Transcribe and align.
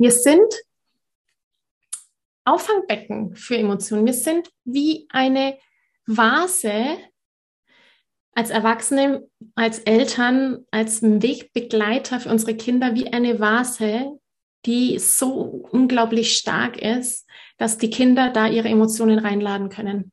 Wir 0.00 0.12
sind 0.12 0.54
Auffangbecken 2.46 3.36
für 3.36 3.58
Emotionen. 3.58 4.06
Wir 4.06 4.14
sind 4.14 4.50
wie 4.64 5.06
eine 5.10 5.58
Vase 6.06 6.96
als 8.32 8.48
Erwachsene, 8.48 9.28
als 9.54 9.80
Eltern, 9.80 10.64
als 10.70 11.02
Wegbegleiter 11.02 12.18
für 12.18 12.30
unsere 12.30 12.56
Kinder, 12.56 12.94
wie 12.94 13.12
eine 13.12 13.40
Vase, 13.40 14.18
die 14.64 14.98
so 14.98 15.32
unglaublich 15.70 16.32
stark 16.32 16.80
ist, 16.80 17.28
dass 17.58 17.76
die 17.76 17.90
Kinder 17.90 18.30
da 18.30 18.48
ihre 18.48 18.68
Emotionen 18.68 19.18
reinladen 19.18 19.68
können. 19.68 20.12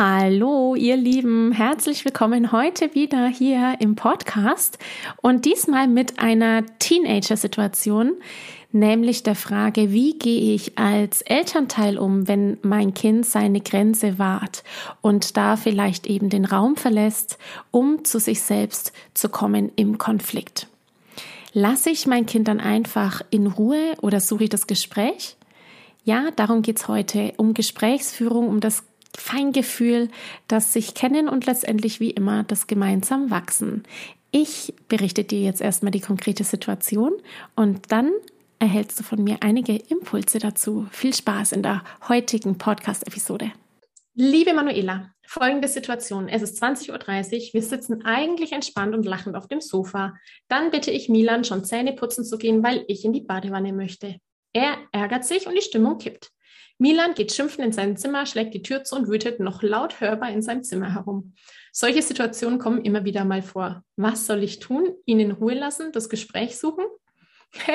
Hallo, 0.00 0.76
ihr 0.76 0.96
Lieben, 0.96 1.50
herzlich 1.50 2.04
willkommen 2.04 2.52
heute 2.52 2.94
wieder 2.94 3.26
hier 3.26 3.74
im 3.80 3.96
Podcast 3.96 4.78
und 5.22 5.44
diesmal 5.44 5.88
mit 5.88 6.20
einer 6.20 6.62
Teenager-Situation, 6.78 8.12
nämlich 8.70 9.24
der 9.24 9.34
Frage, 9.34 9.90
wie 9.90 10.16
gehe 10.16 10.54
ich 10.54 10.78
als 10.78 11.22
Elternteil 11.22 11.98
um, 11.98 12.28
wenn 12.28 12.58
mein 12.62 12.94
Kind 12.94 13.26
seine 13.26 13.60
Grenze 13.60 14.20
wahrt 14.20 14.62
und 15.00 15.36
da 15.36 15.56
vielleicht 15.56 16.06
eben 16.06 16.30
den 16.30 16.44
Raum 16.44 16.76
verlässt, 16.76 17.36
um 17.72 18.04
zu 18.04 18.20
sich 18.20 18.40
selbst 18.42 18.92
zu 19.14 19.28
kommen 19.28 19.72
im 19.74 19.98
Konflikt. 19.98 20.68
Lasse 21.52 21.90
ich 21.90 22.06
mein 22.06 22.24
Kind 22.24 22.46
dann 22.46 22.60
einfach 22.60 23.22
in 23.30 23.48
Ruhe 23.48 23.96
oder 24.00 24.20
suche 24.20 24.44
ich 24.44 24.50
das 24.50 24.68
Gespräch? 24.68 25.34
Ja, 26.04 26.30
darum 26.36 26.62
geht's 26.62 26.86
heute, 26.86 27.32
um 27.36 27.52
Gesprächsführung, 27.52 28.46
um 28.46 28.60
das 28.60 28.84
Feingefühl, 29.16 30.10
das 30.46 30.72
sich 30.72 30.94
kennen 30.94 31.28
und 31.28 31.46
letztendlich 31.46 32.00
wie 32.00 32.10
immer 32.10 32.44
das 32.44 32.66
gemeinsam 32.66 33.30
wachsen. 33.30 33.84
Ich 34.30 34.74
berichte 34.88 35.24
dir 35.24 35.40
jetzt 35.40 35.60
erstmal 35.60 35.90
die 35.90 36.00
konkrete 36.00 36.44
Situation 36.44 37.12
und 37.56 37.90
dann 37.90 38.12
erhältst 38.58 38.98
du 38.98 39.04
von 39.04 39.22
mir 39.22 39.38
einige 39.40 39.76
Impulse 39.76 40.38
dazu. 40.38 40.86
Viel 40.90 41.14
Spaß 41.14 41.52
in 41.52 41.62
der 41.62 41.82
heutigen 42.08 42.58
Podcast-Episode. 42.58 43.52
Liebe 44.14 44.52
Manuela, 44.52 45.12
folgende 45.26 45.68
Situation. 45.68 46.28
Es 46.28 46.42
ist 46.42 46.62
20.30 46.62 46.90
Uhr. 46.92 47.54
Wir 47.54 47.62
sitzen 47.62 48.04
eigentlich 48.04 48.52
entspannt 48.52 48.94
und 48.94 49.04
lachend 49.04 49.36
auf 49.36 49.46
dem 49.46 49.60
Sofa. 49.60 50.14
Dann 50.48 50.70
bitte 50.70 50.90
ich 50.90 51.08
Milan, 51.08 51.44
schon 51.44 51.64
Zähne 51.64 51.92
putzen 51.92 52.24
zu 52.24 52.36
gehen, 52.36 52.62
weil 52.62 52.84
ich 52.88 53.04
in 53.04 53.12
die 53.12 53.20
Badewanne 53.20 53.72
möchte. 53.72 54.16
Er 54.52 54.76
ärgert 54.92 55.24
sich 55.24 55.46
und 55.46 55.54
die 55.54 55.62
Stimmung 55.62 55.98
kippt. 55.98 56.30
Milan 56.78 57.14
geht 57.14 57.32
schimpfend 57.32 57.64
in 57.64 57.72
sein 57.72 57.96
Zimmer, 57.96 58.24
schlägt 58.24 58.54
die 58.54 58.62
Tür 58.62 58.84
zu 58.84 58.94
und 58.94 59.08
wütet 59.08 59.40
noch 59.40 59.62
laut 59.62 60.00
hörbar 60.00 60.30
in 60.30 60.42
seinem 60.42 60.62
Zimmer 60.62 60.94
herum. 60.94 61.34
Solche 61.72 62.02
Situationen 62.02 62.60
kommen 62.60 62.84
immer 62.84 63.04
wieder 63.04 63.24
mal 63.24 63.42
vor. 63.42 63.84
Was 63.96 64.26
soll 64.26 64.44
ich 64.44 64.60
tun? 64.60 64.94
Ihn 65.04 65.18
in 65.18 65.32
Ruhe 65.32 65.54
lassen? 65.54 65.90
Das 65.90 66.08
Gespräch 66.08 66.56
suchen? 66.56 66.84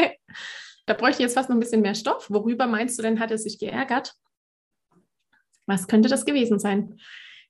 da 0.85 0.93
bräuchte 0.93 1.21
ich 1.21 1.27
jetzt 1.27 1.33
fast 1.33 1.49
noch 1.49 1.57
ein 1.57 1.59
bisschen 1.59 1.81
mehr 1.81 1.95
Stoff. 1.95 2.29
Worüber 2.29 2.65
meinst 2.65 2.97
du 2.97 3.03
denn, 3.03 3.19
hat 3.19 3.31
er 3.31 3.37
sich 3.37 3.59
geärgert? 3.59 4.13
Was 5.65 5.87
könnte 5.87 6.07
das 6.09 6.25
gewesen 6.25 6.59
sein? 6.59 6.97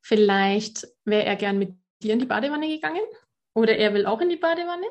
Vielleicht 0.01 0.87
wäre 1.05 1.25
er 1.25 1.35
gern 1.35 1.59
mit 1.59 1.75
dir 2.01 2.13
in 2.13 2.19
die 2.19 2.25
Badewanne 2.25 2.67
gegangen? 2.67 3.03
Oder 3.53 3.77
er 3.77 3.93
will 3.93 4.07
auch 4.07 4.21
in 4.21 4.29
die 4.29 4.37
Badewanne? 4.37 4.87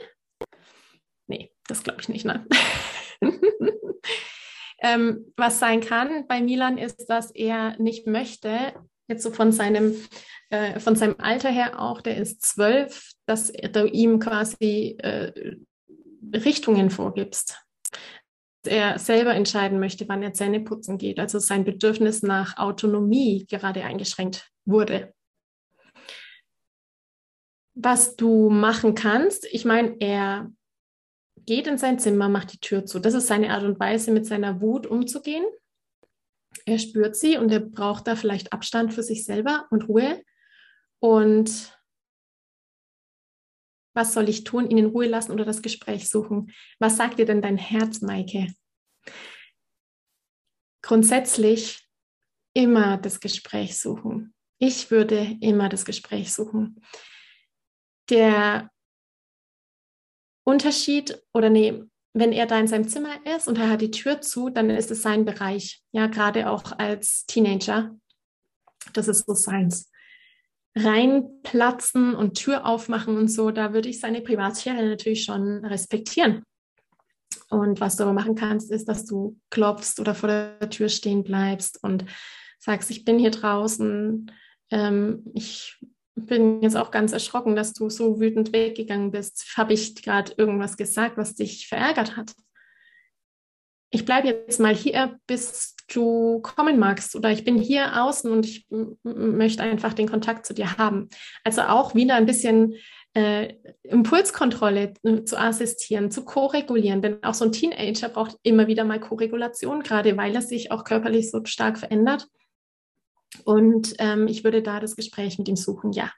Nee, 1.26 1.52
das 1.66 1.82
glaube 1.82 2.00
ich 2.00 2.08
nicht, 2.08 2.24
nein. 2.24 2.46
ähm, 4.82 5.32
was 5.37 5.59
sein 5.59 5.81
kann 5.81 6.26
bei 6.26 6.41
Milan 6.41 6.78
ist, 6.78 7.06
dass 7.06 7.31
er 7.31 7.78
nicht 7.78 8.06
möchte, 8.06 8.75
jetzt 9.09 9.22
so 9.22 9.31
von 9.31 9.53
seinem, 9.53 9.94
äh, 10.50 10.78
von 10.81 10.97
seinem 10.97 11.16
Alter 11.19 11.50
her 11.50 11.81
auch, 11.81 12.00
der 12.00 12.16
ist 12.16 12.43
zwölf, 12.43 13.12
dass 13.26 13.53
du 13.53 13.87
ihm 13.87 14.19
quasi 14.19 14.97
äh, 14.98 15.56
Richtungen 16.34 16.91
vorgibst 16.91 17.62
er 18.66 18.98
selber 18.98 19.34
entscheiden 19.34 19.78
möchte, 19.78 20.09
wann 20.09 20.22
er 20.22 20.34
Zähne 20.34 20.60
putzen 20.60 20.98
geht. 20.98 21.19
Also 21.19 21.38
sein 21.38 21.65
Bedürfnis 21.65 22.22
nach 22.22 22.59
Autonomie 22.59 23.47
gerade 23.48 23.84
eingeschränkt 23.84 24.50
wurde. 24.65 25.12
Was 27.75 28.16
du 28.16 28.50
machen 28.50 28.94
kannst, 28.94 29.47
ich 29.50 29.65
meine, 29.65 29.97
er 29.98 30.50
geht 31.47 31.66
in 31.66 31.78
sein 31.78 31.98
Zimmer, 31.98 32.28
macht 32.28 32.53
die 32.53 32.60
Tür 32.60 32.86
zu. 32.86 32.98
Das 32.98 33.14
ist 33.14 33.26
seine 33.26 33.50
Art 33.50 33.64
und 33.64 33.80
Weise, 33.80 34.10
mit 34.12 34.26
seiner 34.26 34.60
Wut 34.60 34.86
umzugehen. 34.86 35.44
Er 36.66 36.78
spürt 36.78 37.16
sie 37.16 37.38
und 37.38 37.50
er 37.50 37.60
braucht 37.60 38.06
da 38.06 38.16
vielleicht 38.16 38.53
Abstand 38.53 38.92
für 38.94 39.03
sich 39.03 39.25
selber 39.25 39.66
und 39.70 39.88
Ruhe. 39.88 40.22
Und 41.00 41.76
was 43.94 44.14
soll 44.14 44.28
ich 44.28 44.44
tun? 44.44 44.70
Ihn 44.70 44.78
in 44.78 44.86
Ruhe 44.86 45.06
lassen 45.06 45.32
oder 45.32 45.44
das 45.44 45.62
Gespräch 45.62 46.08
suchen? 46.08 46.53
Was 46.78 46.97
sagt 46.97 47.19
dir 47.19 47.26
denn 47.26 47.42
dein 47.42 47.59
Herz, 47.59 48.00
Maike? 48.00 48.47
Grundsätzlich 50.82 51.88
immer 52.54 52.97
das 52.98 53.20
Gespräch 53.20 53.78
suchen. 53.78 54.34
Ich 54.59 54.91
würde 54.91 55.36
immer 55.41 55.69
das 55.69 55.84
Gespräch 55.84 56.32
suchen. 56.32 56.82
Der 58.10 58.70
Unterschied 60.44 61.22
oder 61.32 61.50
nee, 61.50 61.82
wenn 62.14 62.32
er 62.32 62.47
da 62.47 62.58
in 62.58 62.69
seinem 62.69 62.88
Zimmer 62.88 63.14
ist 63.36 63.48
und 63.48 63.58
er 63.58 63.70
hat 63.70 63.80
die 63.80 63.91
Tür 63.91 64.20
zu, 64.20 64.50
dann 64.50 64.70
ist 64.70 64.91
es 64.91 65.03
sein 65.03 65.25
Bereich. 65.25 65.82
Ja, 65.92 66.08
gerade 66.08 66.50
auch 66.50 66.78
als 66.78 67.25
Teenager. 67.26 67.97
Das 68.92 69.08
ist 69.08 69.26
so 69.26 69.34
seins 69.34 69.91
reinplatzen 70.75 72.14
und 72.14 72.34
Tür 72.34 72.66
aufmachen 72.66 73.16
und 73.16 73.28
so, 73.28 73.50
da 73.50 73.75
würde 73.75 73.88
ich 73.88 74.00
seine 74.00 74.22
Privatsphäre 74.22 74.82
natürlich 74.82 75.25
schon 75.25 75.64
respektieren. 75.64 76.44
Und 77.50 77.80
was 77.80 77.97
du 77.97 78.04
aber 78.04 78.14
machen 78.14 78.34
kannst, 78.34 78.70
ist, 78.70 78.88
dass 78.88 79.04
du 79.04 79.38
klopfst 79.50 80.00
oder 80.00 80.14
vor 80.14 80.28
der 80.28 80.70
Tür 80.70 80.88
stehen 80.88 81.24
bleibst 81.24 81.82
und 81.82 82.06
sagst, 82.59 82.91
ich 82.91 83.04
bin 83.04 83.19
hier 83.19 83.30
draußen, 83.30 84.30
ähm, 84.70 85.22
ich 85.34 85.78
bin 86.14 86.62
jetzt 86.62 86.76
auch 86.76 86.90
ganz 86.90 87.12
erschrocken, 87.12 87.56
dass 87.56 87.72
du 87.72 87.88
so 87.88 88.20
wütend 88.20 88.52
weggegangen 88.52 89.10
bist. 89.10 89.54
Habe 89.56 89.72
ich 89.72 90.02
gerade 90.02 90.32
irgendwas 90.36 90.76
gesagt, 90.76 91.16
was 91.16 91.34
dich 91.34 91.68
verärgert 91.68 92.16
hat? 92.16 92.34
ich 93.92 94.06
bleibe 94.06 94.28
jetzt 94.28 94.58
mal 94.58 94.74
hier, 94.74 95.18
bis 95.26 95.76
du 95.92 96.40
kommen 96.40 96.78
magst 96.78 97.14
oder 97.14 97.30
ich 97.30 97.44
bin 97.44 97.58
hier 97.58 98.03
außen 98.03 98.30
und 98.30 98.47
ich 98.47 98.66
möchte 99.03 99.62
einfach 99.62 99.92
den 99.92 100.09
Kontakt 100.09 100.47
zu 100.47 100.54
dir 100.54 100.78
haben. 100.78 101.10
Also 101.44 101.60
auch 101.62 101.94
wieder 101.94 102.15
ein 102.15 102.24
bisschen 102.24 102.74
äh, 103.15 103.53
Impulskontrolle 103.82 104.94
äh, 105.03 105.24
zu 105.24 105.38
assistieren, 105.38 106.10
zu 106.10 106.24
ko-regulieren, 106.24 107.03
denn 107.03 107.22
auch 107.22 107.34
so 107.34 107.44
ein 107.44 107.53
Teenager 107.53 108.08
braucht 108.08 108.38
immer 108.42 108.66
wieder 108.66 108.84
mal 108.84 108.98
Koregulation, 108.98 109.82
gerade 109.82 110.16
weil 110.16 110.34
er 110.34 110.41
sich 110.41 110.70
auch 110.70 110.84
körperlich 110.84 111.30
so 111.30 111.44
stark 111.44 111.78
verändert. 111.78 112.26
Und 113.44 113.94
ähm, 113.98 114.28
ich 114.28 114.44
würde 114.44 114.62
da 114.62 114.80
das 114.80 114.96
Gespräch 114.96 115.38
mit 115.38 115.48
ihm 115.48 115.56
suchen, 115.56 115.92
ja 115.92 116.10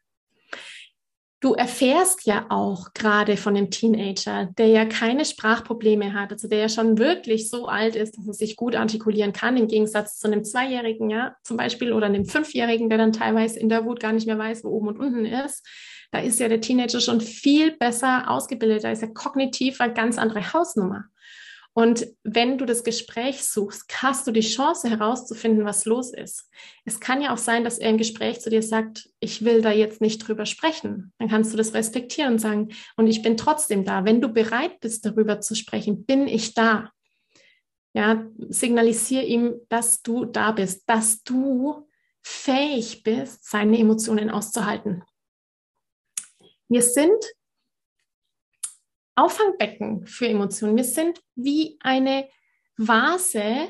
du 1.45 1.53
erfährst 1.53 2.25
ja 2.25 2.47
auch 2.49 2.95
gerade 2.95 3.37
von 3.37 3.55
dem 3.55 3.71
Teenager, 3.71 4.49
der 4.57 4.69
ja 4.69 4.87
keine 4.87 5.27
Sprachprobleme 5.27 6.15
hat, 6.15 6.33
also 6.33 6.49
der 6.49 6.59
ja 6.59 6.69
schon 6.71 6.97
wirklich 6.97 7.51
so 7.51 7.67
alt 7.67 7.97
ist, 7.97 8.17
dass 8.17 8.27
er 8.27 8.33
sich 8.33 8.57
gut 8.57 8.75
artikulieren 8.75 9.35
kann, 9.35 9.59
im 9.59 9.69
Gegensatz 9.69 10.19
zu 10.19 10.27
einem 10.27 10.43
Zweijährigen, 10.43 11.11
ja, 11.11 11.37
zum 11.43 11.59
Beispiel, 11.59 11.93
oder 11.93 12.07
einem 12.07 12.25
Fünfjährigen, 12.25 12.89
der 12.89 12.97
dann 12.97 13.13
teilweise 13.13 13.61
in 13.61 13.69
der 13.69 13.85
Wut 13.85 14.01
gar 14.01 14.13
nicht 14.13 14.27
mehr 14.27 14.39
weiß, 14.39 14.65
wo 14.65 14.71
oben 14.71 14.89
und 14.89 14.99
unten 14.99 15.27
ist. 15.27 15.67
Da 16.13 16.21
ist 16.21 16.41
ja 16.41 16.49
der 16.49 16.63
Teenager 16.63 17.01
schon 17.01 17.21
viel 17.21 17.77
besser 17.77 18.31
ausgebildet, 18.31 18.85
da 18.85 18.91
ist 18.91 19.03
ja 19.03 19.09
kognitiv 19.09 19.83
eine 19.83 19.93
ganz 19.93 20.17
andere 20.17 20.55
Hausnummer. 20.55 21.05
Und 21.77 22.07
wenn 22.23 22.57
du 22.57 22.67
das 22.67 22.85
Gespräch 22.85 23.45
suchst, 23.45 23.85
hast 24.01 24.29
du 24.29 24.31
die 24.31 24.41
Chance 24.41 24.89
herauszufinden, 24.89 25.65
was 25.65 25.85
los 25.87 26.13
ist. 26.13 26.49
Es 26.85 27.01
kann 27.01 27.21
ja 27.21 27.35
auch 27.35 27.39
sein, 27.39 27.65
dass 27.65 27.79
er 27.79 27.91
im 27.91 27.99
Gespräch 27.99 28.41
zu 28.41 28.49
dir 28.49 28.63
sagt, 28.63 29.11
ich 29.19 29.45
will 29.45 29.61
da 29.61 29.73
jetzt 29.73 30.01
nicht 30.01 30.19
drüber 30.19 30.47
sprechen. 30.47 31.13
Dann 31.19 31.29
kannst 31.29 31.53
du 31.53 31.57
das 31.57 31.75
respektieren 31.75 32.35
und 32.35 32.39
sagen, 32.39 32.69
und 32.97 33.09
ich 33.09 33.23
bin 33.23 33.37
trotzdem 33.37 33.85
da. 33.85 34.05
Wenn 34.05 34.21
du 34.21 34.29
bereit 34.29 34.79
bist, 34.79 35.05
darüber 35.05 35.41
zu 35.41 35.57
sprechen, 35.57 36.07
bin 36.07 36.29
ich 36.29 36.55
da. 36.55 36.93
Ja, 37.93 38.25
signalisiere 38.49 39.25
ihm, 39.25 39.55
dass 39.69 40.01
du 40.03 40.27
da 40.27 40.53
bist, 40.53 40.89
dass 40.89 41.25
du 41.25 41.89
fähig 42.23 43.03
bist, 43.03 43.49
seine 43.51 43.79
Emotionen 43.79 44.31
auszuhalten. 44.31 45.03
Wir 46.69 46.83
sind 46.83 47.25
Auffangbecken 49.17 50.07
für 50.07 50.29
Emotionen. 50.29 50.77
Wir 50.77 50.85
sind 50.85 51.21
wie 51.35 51.79
eine 51.81 52.29
Vase 52.77 53.69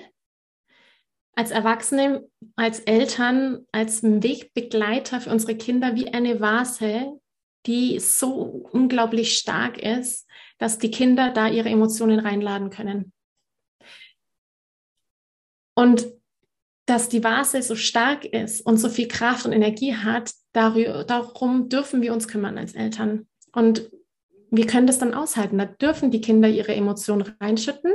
als 1.37 1.51
Erwachsene, 1.51 2.29
als 2.57 2.81
Eltern, 2.81 3.67
als 3.73 4.03
Wegbegleiter 4.03 5.21
für 5.21 5.31
unsere 5.31 5.57
Kinder, 5.57 5.95
wie 5.97 6.13
eine 6.13 6.41
Vase, 6.41 7.21
die 7.67 7.99
so 7.99 8.69
unglaublich 8.73 9.37
stark 9.37 9.79
ist, 9.79 10.29
dass 10.59 10.79
die 10.79 10.91
Kinder 10.91 11.31
da 11.31 11.49
ihre 11.49 11.71
Emotionen 11.71 12.21
reinladen 12.21 12.71
können. 12.71 13.13
Und 15.75 16.07
dass 16.87 17.09
die 17.09 17.25
Vase 17.25 17.63
so 17.63 17.75
stark 17.75 18.25
ist 18.27 18.61
und 18.61 18.77
so 18.77 18.89
viel 18.89 19.09
Kraft 19.09 19.47
und 19.47 19.53
Energie 19.53 19.97
hat, 19.97 20.33
darum 20.53 21.69
dürfen 21.69 22.03
wir 22.03 22.13
uns 22.13 22.29
kümmern 22.29 22.59
als 22.59 22.75
Eltern. 22.75 23.27
Und 23.53 23.91
wir 24.51 24.67
können 24.67 24.87
das 24.87 24.99
dann 24.99 25.15
aushalten. 25.15 25.59
Da 25.59 25.67
dürfen 25.67 26.11
die 26.11 26.21
Kinder 26.21 26.49
ihre 26.49 26.75
Emotionen 26.75 27.35
reinschütten 27.41 27.93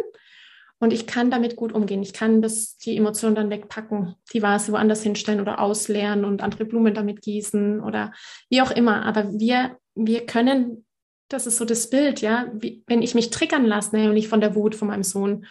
und 0.79 0.93
ich 0.93 1.07
kann 1.07 1.29
damit 1.29 1.57
gut 1.57 1.73
umgehen. 1.73 2.01
Ich 2.01 2.13
kann 2.13 2.41
das, 2.41 2.77
die 2.77 2.95
Emotionen 2.95 3.35
dann 3.35 3.49
wegpacken, 3.49 4.15
die 4.33 4.41
Vase 4.41 4.71
woanders 4.71 5.03
hinstellen 5.03 5.41
oder 5.41 5.59
ausleeren 5.59 6.23
und 6.23 6.41
andere 6.41 6.65
Blumen 6.65 6.93
damit 6.93 7.21
gießen 7.21 7.81
oder 7.81 8.13
wie 8.49 8.61
auch 8.61 8.71
immer. 8.71 9.05
Aber 9.05 9.33
wir, 9.33 9.77
wir 9.95 10.25
können, 10.25 10.85
das 11.27 11.47
ist 11.47 11.57
so 11.57 11.65
das 11.65 11.89
Bild, 11.89 12.21
ja, 12.21 12.49
wie, 12.53 12.83
wenn 12.87 13.01
ich 13.01 13.13
mich 13.13 13.29
triggern 13.29 13.65
lasse, 13.65 13.95
nämlich 13.95 14.29
von 14.29 14.39
der 14.39 14.55
Wut 14.55 14.73
von 14.73 14.87
meinem 14.87 15.03
Sohn, 15.03 15.45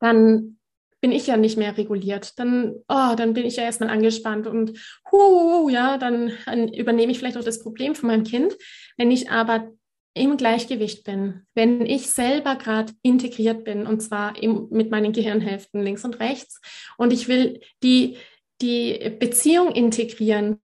dann 0.00 0.58
bin 1.00 1.12
ich 1.12 1.28
ja 1.28 1.36
nicht 1.36 1.56
mehr 1.56 1.76
reguliert. 1.76 2.38
Dann, 2.40 2.74
oh, 2.88 3.14
dann 3.16 3.34
bin 3.34 3.46
ich 3.46 3.54
ja 3.54 3.62
erstmal 3.62 3.90
angespannt 3.90 4.48
und 4.48 4.72
hu, 5.12 5.68
ja, 5.68 5.96
dann, 5.96 6.32
dann 6.44 6.72
übernehme 6.72 7.12
ich 7.12 7.18
vielleicht 7.18 7.36
auch 7.36 7.44
das 7.44 7.62
Problem 7.62 7.94
von 7.94 8.08
meinem 8.08 8.24
Kind. 8.24 8.56
Wenn 8.96 9.12
ich 9.12 9.30
aber 9.30 9.70
im 10.18 10.36
Gleichgewicht 10.36 11.04
bin, 11.04 11.42
wenn 11.54 11.86
ich 11.86 12.10
selber 12.10 12.56
gerade 12.56 12.92
integriert 13.02 13.64
bin 13.64 13.86
und 13.86 14.00
zwar 14.00 14.40
im, 14.40 14.68
mit 14.70 14.90
meinen 14.90 15.12
Gehirnhälften 15.12 15.82
links 15.82 16.04
und 16.04 16.20
rechts 16.20 16.60
und 16.96 17.12
ich 17.12 17.28
will 17.28 17.60
die, 17.82 18.16
die 18.60 19.16
Beziehung 19.18 19.72
integrieren, 19.72 20.60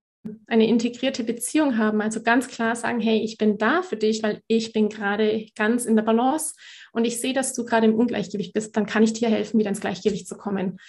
eine 0.47 0.67
integrierte 0.67 1.23
Beziehung 1.23 1.77
haben, 1.77 2.01
also 2.01 2.21
ganz 2.23 2.47
klar 2.47 2.75
sagen, 2.75 2.99
hey, 2.99 3.19
ich 3.19 3.37
bin 3.37 3.57
da 3.57 3.81
für 3.81 3.95
dich, 3.95 4.23
weil 4.23 4.41
ich 4.47 4.73
bin 4.73 4.89
gerade 4.89 5.45
ganz 5.55 5.85
in 5.85 5.95
der 5.95 6.03
Balance 6.03 6.55
und 6.91 7.05
ich 7.05 7.19
sehe, 7.19 7.33
dass 7.33 7.53
du 7.53 7.65
gerade 7.65 7.85
im 7.85 7.95
Ungleichgewicht 7.95 8.53
bist, 8.53 8.75
dann 8.75 8.85
kann 8.85 9.03
ich 9.03 9.13
dir 9.13 9.29
helfen, 9.29 9.59
wieder 9.59 9.69
ins 9.69 9.81
Gleichgewicht 9.81 10.27
zu 10.27 10.35
kommen. 10.35 10.79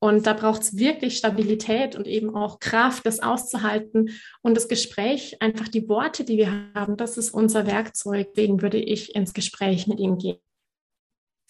Und 0.00 0.26
da 0.26 0.34
braucht 0.34 0.62
es 0.62 0.76
wirklich 0.76 1.16
Stabilität 1.16 1.96
und 1.96 2.06
eben 2.06 2.34
auch 2.34 2.58
Kraft, 2.60 3.06
das 3.06 3.20
auszuhalten. 3.20 4.10
Und 4.42 4.56
das 4.56 4.68
Gespräch, 4.68 5.40
einfach 5.40 5.68
die 5.68 5.88
Worte, 5.88 6.24
die 6.24 6.36
wir 6.36 6.70
haben, 6.74 6.96
das 6.96 7.16
ist 7.16 7.30
unser 7.30 7.66
Werkzeug. 7.66 8.28
Deswegen 8.34 8.60
würde 8.60 8.78
ich 8.78 9.14
ins 9.14 9.32
Gespräch 9.32 9.86
mit 9.86 10.00
ihm 10.00 10.18
gehen 10.18 10.38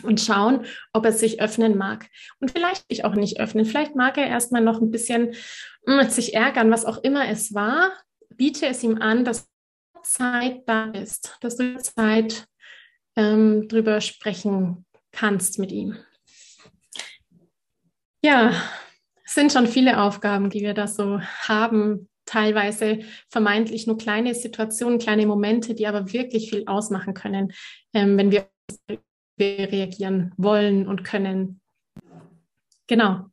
und 0.02 0.20
schauen, 0.20 0.66
ob 0.92 1.04
er 1.04 1.12
sich 1.12 1.40
öffnen 1.40 1.76
mag. 1.76 2.08
Und 2.40 2.50
vielleicht 2.50 2.88
sich 2.88 3.04
auch 3.04 3.14
nicht 3.14 3.40
öffnen. 3.40 3.64
Vielleicht 3.64 3.96
mag 3.96 4.18
er 4.18 4.26
erstmal 4.26 4.62
noch 4.62 4.80
ein 4.80 4.90
bisschen 4.90 5.34
mh, 5.86 6.02
hm, 6.02 6.10
sich 6.10 6.34
ärgern, 6.34 6.70
was 6.70 6.84
auch 6.84 7.02
immer 7.02 7.28
es 7.28 7.54
war. 7.54 7.92
Biete 8.28 8.66
es 8.66 8.82
ihm 8.82 9.00
an, 9.00 9.24
dass 9.24 9.48
Zeit 10.02 10.62
da 10.66 10.90
ist, 10.90 11.36
dass 11.40 11.56
du 11.56 11.78
Zeit 11.78 12.46
ähm, 13.16 13.68
drüber 13.68 14.00
sprechen 14.00 14.84
kannst 15.12 15.58
mit 15.58 15.72
ihm. 15.72 15.96
Ja, 18.24 18.54
es 19.22 19.34
sind 19.34 19.52
schon 19.52 19.66
viele 19.66 20.00
Aufgaben, 20.00 20.48
die 20.48 20.62
wir 20.62 20.72
da 20.72 20.86
so 20.86 21.20
haben. 21.20 22.08
Teilweise 22.24 23.00
vermeintlich 23.28 23.86
nur 23.86 23.98
kleine 23.98 24.34
Situationen, 24.34 24.98
kleine 24.98 25.26
Momente, 25.26 25.74
die 25.74 25.86
aber 25.86 26.10
wirklich 26.10 26.48
viel 26.48 26.64
ausmachen 26.66 27.12
können, 27.12 27.52
ähm, 27.92 28.16
wenn 28.16 28.30
wir 28.30 28.48
reagieren 29.38 30.32
wollen 30.38 30.88
und 30.88 31.04
können. 31.04 31.60
Genau. 32.86 33.26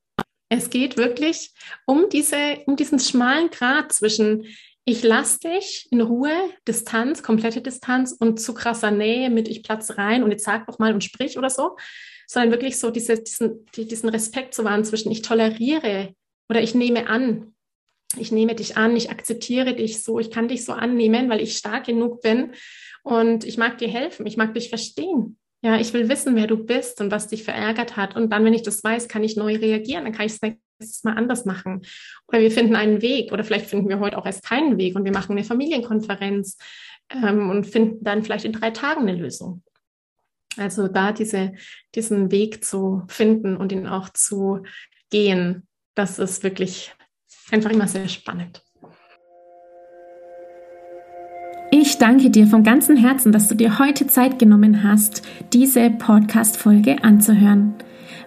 Es 0.50 0.70
geht 0.70 0.98
wirklich 0.98 1.54
um 1.86 2.10
diese, 2.10 2.58
um 2.66 2.76
diesen 2.76 3.00
schmalen 3.00 3.50
Grat 3.50 3.94
zwischen 3.94 4.44
ich 4.84 5.04
lasse 5.04 5.40
dich 5.40 5.88
in 5.92 6.02
Ruhe, 6.02 6.34
Distanz, 6.68 7.24
komplette 7.24 7.62
Distanz 7.62 8.12
und 8.12 8.42
zu 8.42 8.54
krasser 8.54 8.92
Nähe 8.92 9.30
mit 9.30 9.48
ich 9.48 9.64
platze 9.64 9.98
rein 9.98 10.22
und 10.22 10.32
jetzt 10.32 10.44
sag 10.44 10.66
doch 10.66 10.80
mal 10.80 10.94
und 10.94 11.02
sprich 11.02 11.38
oder 11.38 11.50
so, 11.50 11.78
sondern 12.32 12.52
wirklich 12.52 12.80
so 12.80 12.92
diese, 12.92 13.22
diesen, 13.22 13.66
diesen 13.76 14.08
Respekt 14.08 14.54
zu 14.54 14.64
wahren 14.64 14.86
zwischen 14.86 15.12
ich 15.12 15.22
toleriere 15.22 16.16
oder 16.50 16.62
ich 16.62 16.74
nehme 16.74 17.10
an, 17.10 17.54
ich 18.16 18.32
nehme 18.32 18.56
dich 18.56 18.78
an, 18.78 18.96
ich 18.96 19.12
akzeptiere 19.12 19.76
dich 19.76 20.02
so, 20.02 20.18
ich 20.18 20.32
kann 20.32 20.48
dich 20.48 20.64
so 20.64 20.72
annehmen, 20.72 21.30
weil 21.30 21.42
ich 21.42 21.58
stark 21.58 21.88
genug 21.88 22.22
bin 22.22 22.54
und 23.04 23.44
ich 23.44 23.58
mag 23.58 23.80
dir 23.80 23.90
helfen, 23.90 24.26
ich 24.26 24.38
mag 24.38 24.54
dich 24.54 24.70
verstehen. 24.70 25.38
Ja, 25.62 25.78
ich 25.78 25.94
will 25.94 26.08
wissen, 26.08 26.38
wer 26.38 26.48
du 26.48 26.56
bist 26.56 27.02
und 27.02 27.12
was 27.12 27.28
dich 27.28 27.44
verärgert 27.44 27.98
hat. 27.98 28.16
Und 28.16 28.32
dann, 28.32 28.46
wenn 28.46 28.54
ich 28.54 28.64
das 28.64 28.84
weiß, 28.84 29.10
kann 29.10 29.24
ich 29.24 29.36
neu 29.36 29.58
reagieren. 29.58 30.06
Dann 30.06 30.14
kann 30.14 30.26
ich 30.26 30.34
es 30.34 30.42
nächstes 30.42 31.04
Mal 31.04 31.16
anders 31.16 31.46
machen. 31.46 31.84
Oder 32.28 32.42
wir 32.42 32.50
finden 32.50 32.76
einen 32.76 33.04
Weg. 33.04 33.32
Oder 33.32 33.44
vielleicht 33.44 33.68
finden 33.68 33.88
wir 33.88 34.00
heute 34.00 34.18
auch 34.18 34.26
erst 34.26 34.44
keinen 34.44 34.80
Weg 34.80 34.96
und 34.96 35.06
wir 35.06 35.12
machen 35.12 35.34
eine 35.34 35.44
Familienkonferenz 35.44 36.58
ähm, 37.12 37.52
und 37.52 37.68
finden 37.68 38.04
dann 38.04 38.24
vielleicht 38.24 38.46
in 38.46 38.54
drei 38.54 38.72
Tagen 38.72 39.02
eine 39.02 39.16
Lösung. 39.16 39.62
Also 40.58 40.88
da 40.88 41.12
diese, 41.12 41.54
diesen 41.96 42.32
Weg 42.32 42.64
zu 42.64 43.04
finden 43.08 43.56
und 43.58 43.72
ihn 43.72 43.88
auch 43.88 44.10
zu 44.10 44.64
gehen, 45.10 45.68
das 45.96 46.20
ist 46.20 46.44
wirklich 46.44 46.94
einfach 47.52 47.72
immer 47.72 47.88
sehr 47.88 48.08
spannend. 48.08 48.64
Ich 51.74 51.98
danke 51.98 52.30
dir 52.30 52.48
von 52.48 52.64
ganzem 52.64 52.98
Herzen, 52.98 53.32
dass 53.32 53.48
du 53.48 53.56
dir 53.56 53.80
heute 53.80 54.06
Zeit 54.06 54.40
genommen 54.40 54.84
hast, 54.84 55.22
diese 55.54 55.90
Podcast-Folge 55.90 57.04
anzuhören. 57.04 57.76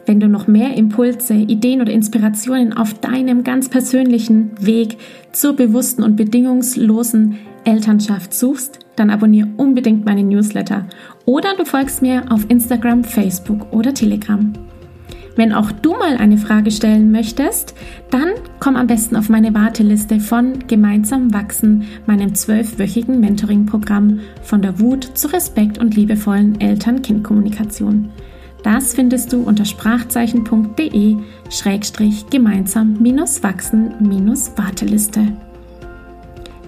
Wenn 0.06 0.18
du 0.18 0.28
noch 0.28 0.46
mehr 0.46 0.74
Impulse, 0.74 1.34
Ideen 1.34 1.82
oder 1.82 1.92
Inspirationen 1.92 2.72
auf 2.72 2.94
deinem 2.94 3.44
ganz 3.44 3.68
persönlichen 3.68 4.52
Weg 4.64 4.96
zur 5.32 5.54
bewussten 5.56 6.02
und 6.02 6.16
bedingungslosen 6.16 7.38
Elternschaft 7.64 8.34
suchst, 8.34 8.80
dann 8.96 9.10
abonniere 9.10 9.48
unbedingt 9.56 10.04
meine 10.04 10.22
Newsletter 10.22 10.86
oder 11.24 11.56
du 11.56 11.64
folgst 11.64 12.02
mir 12.02 12.30
auf 12.30 12.44
Instagram, 12.48 13.04
Facebook 13.04 13.72
oder 13.72 13.94
Telegram. 13.94 14.52
Wenn 15.36 15.52
auch 15.52 15.72
du 15.72 15.92
mal 15.92 16.16
eine 16.16 16.38
Frage 16.38 16.70
stellen 16.70 17.10
möchtest, 17.10 17.74
dann 18.10 18.28
komm 18.60 18.76
am 18.76 18.86
besten 18.86 19.16
auf 19.16 19.28
meine 19.28 19.52
Warteliste 19.52 20.20
von 20.20 20.60
Gemeinsam 20.68 21.34
wachsen, 21.34 21.88
meinem 22.06 22.36
zwölfwöchigen 22.36 23.18
Mentoring-Programm 23.18 24.20
von 24.42 24.62
der 24.62 24.78
Wut 24.78 25.10
zu 25.14 25.26
Respekt 25.32 25.78
und 25.78 25.96
liebevollen 25.96 26.60
Eltern-Kind-Kommunikation. 26.60 28.10
Das 28.62 28.94
findest 28.94 29.32
du 29.32 29.42
unter 29.42 29.64
sprachzeichen.de 29.64 31.16
schrägstrich 31.50 32.26
gemeinsam-wachsen-warteliste. 32.30 35.20